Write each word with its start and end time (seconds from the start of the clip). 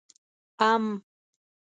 🥭 0.59 0.63
ام 0.71 0.83